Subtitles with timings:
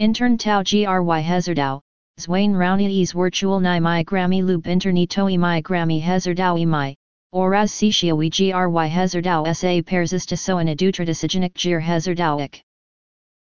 [0.00, 1.78] Intern tau gry hezardau,
[2.18, 6.96] zwain rounies virtual ni mi grammy loop internito mi grammy hezardau mi,
[7.34, 12.62] oraz setiawi gry hezardau sa persistiso and adutradisigenic gir hezardauic.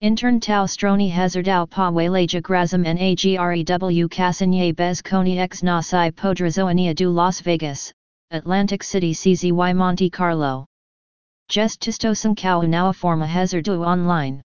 [0.01, 7.11] Intern tau stroni hezardau pa weleja grazum nagrew casinye bez koni x nasi podrazoania du
[7.11, 7.93] Las Vegas,
[8.31, 10.65] Atlantic City CZY Monte Carlo.
[11.51, 14.41] Gestistosum kau now forma hezardu online.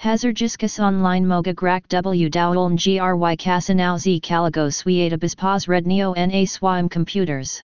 [0.00, 6.88] Hazardiscus online moga grak w dowln gry casinau z caligo suiata bispas redneo na swim
[6.88, 7.60] computers.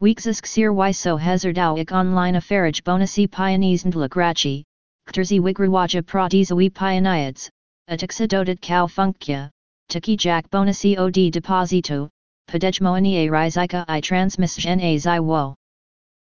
[0.00, 4.64] Weeksis xir so hazardau ik online affarage bonasi pionees ndla grachi,
[5.06, 7.50] kterzi wigruwaja pratizawi pioniads,
[7.90, 9.50] atixadotat kau funkya,
[9.90, 12.08] taki jack bonasi od deposito,
[12.48, 15.61] padejmoanie rizika i transmission a zi.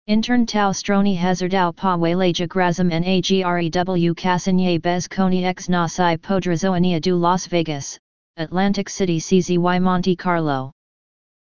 [0.07, 7.15] Intern tau stroni hazardau pa weleja grazum nagrew casinye bez koni x nasi podrazoania du
[7.15, 7.99] Las Vegas,
[8.37, 10.71] Atlantic City CZY Monte Carlo.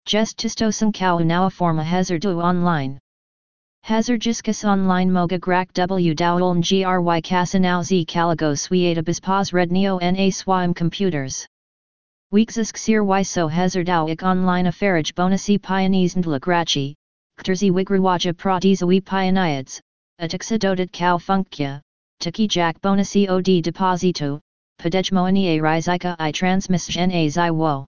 [0.07, 2.99] Gestistosum kau now forma hazardu online.
[3.87, 10.75] Hazardiscus online moga grak w dowln gry casinau z caligo suiata bispas redneo na swim
[10.75, 11.47] computers.
[12.31, 16.95] Weeksis xir so hazardau ik online affarage bonasi pionees ndla grachi,
[17.43, 19.81] kterzi wigruwaja pratizawi pioniads,
[20.21, 21.81] atixadotat cow funkya,
[22.21, 24.39] taki jack bonasi od deposito,
[24.81, 27.85] padejmoanie rizika i transmission a zi wo.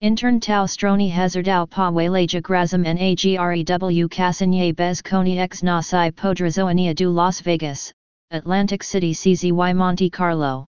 [0.00, 7.10] Intern tau stroni hazardau pa weleja grazum nagrew casinye bez koni x nasi podrazoania du
[7.10, 7.92] Las Vegas,
[8.32, 10.66] Atlantic City CZY Monte Carlo.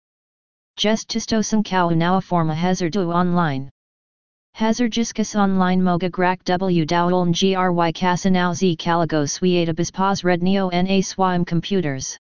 [0.76, 3.70] Gestistosum cow now forma hazardu online.
[4.54, 11.44] Hazardiscus online moga grak w dowln gry casinau z caligo suiata bispas redneo na swim
[11.44, 12.18] computers.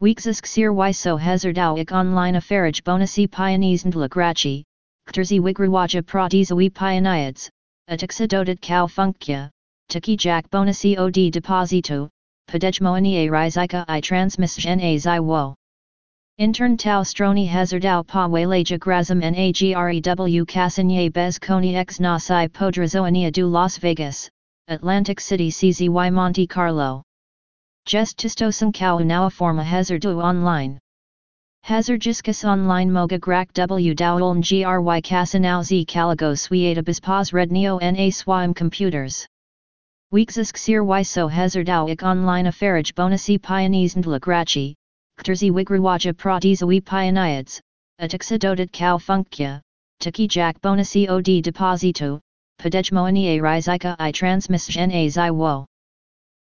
[0.00, 4.62] Weeksis xir so hazardau ik online affarage bonasi pionees ndla grachi,
[5.08, 7.50] kterzi wigruwaja pratizawi pioniads,
[7.90, 9.50] atixadotat cow funkya,
[9.88, 12.08] taki jack bonasi od deposito,
[12.48, 15.54] padejmoanie rizika i transmission a zi wo.
[16.40, 23.46] Intern tau stroni hazardau pa weleja grazum nagrew casinye bez koni x nasi podrazoania du
[23.46, 24.26] Las Vegas,
[24.68, 27.02] Atlantic City CZY Monte Carlo.
[27.86, 30.78] Gestistosum kau now forma hazardu online.
[31.66, 38.54] Hazardiscus online moga grak w dowln gry casinau z caligo suiata bispas redneo na swim
[38.54, 39.26] computers.
[40.10, 44.74] Weeksis xir so hazardau ik online affarage bonasi pionees ndla grachi,
[45.20, 47.60] kterzi wigruwaja pratizawi pioniads,
[48.00, 49.60] atixadotat cow funkya,
[50.00, 52.18] taki jack bonasi od deposito,
[52.58, 55.66] padejmoanie rizika i transmission a zi wo.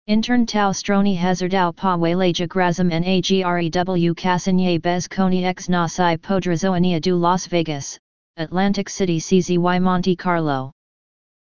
[0.06, 7.16] Intern tau stroni hazardau pa weleja grazum nagrew casinye bez koni x nasi podrazoania du
[7.16, 7.98] Las Vegas,
[8.36, 10.70] Atlantic City CZY Monte Carlo.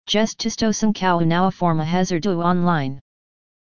[0.09, 2.99] Gestistosum cow now forma hazardu online.